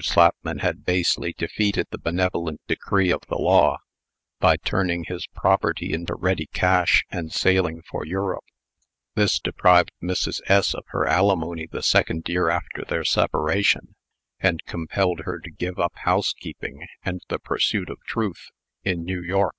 Slapman 0.00 0.60
had 0.60 0.84
basely 0.84 1.32
defeated 1.36 1.88
the 1.90 1.98
beneficent 1.98 2.60
decree 2.68 3.10
of 3.10 3.22
the 3.28 3.34
law, 3.34 3.78
by 4.38 4.56
turning 4.56 5.02
his 5.08 5.26
property 5.26 5.92
into 5.92 6.14
ready 6.14 6.46
cash, 6.54 7.04
and 7.10 7.32
sailing 7.32 7.82
for 7.82 8.06
Europe. 8.06 8.44
This 9.16 9.40
deprived 9.40 9.90
Mrs. 10.00 10.40
S. 10.48 10.72
of 10.72 10.84
her 10.90 11.04
alimony 11.04 11.66
the 11.66 11.82
second 11.82 12.28
year 12.28 12.48
after 12.48 12.84
their 12.84 13.02
separation, 13.02 13.96
and 14.38 14.64
compelled 14.66 15.22
her 15.24 15.40
to 15.40 15.50
give 15.50 15.80
up 15.80 15.94
housekeeping, 15.96 16.86
and 17.02 17.22
the 17.28 17.40
pursuit 17.40 17.90
of 17.90 17.98
TRUTH, 18.06 18.52
in 18.84 19.04
New 19.04 19.20
York. 19.20 19.56